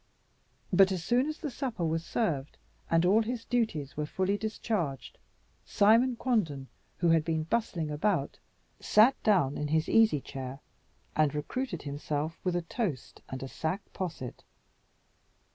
But 0.73 0.91
as 0.91 1.03
soon 1.03 1.27
as 1.29 1.37
the 1.37 1.51
supper 1.51 1.85
was 1.85 2.03
served, 2.03 2.57
and 2.89 3.05
all 3.05 3.21
his 3.21 3.45
duties 3.45 3.95
were 3.95 4.07
fully 4.07 4.35
discharged, 4.35 5.19
Simon 5.63 6.15
Quanden, 6.15 6.69
who 6.97 7.09
had 7.09 7.23
been 7.23 7.43
bustling 7.43 7.91
about, 7.91 8.39
sat 8.79 9.13
down 9.21 9.59
in 9.59 9.67
his 9.67 9.87
easy 9.87 10.19
chair, 10.19 10.59
and 11.15 11.35
recruited 11.35 11.83
himself 11.83 12.39
with 12.43 12.55
a 12.55 12.63
toast 12.63 13.21
and 13.29 13.43
a 13.43 13.47
sack 13.47 13.81
posset. 13.93 14.43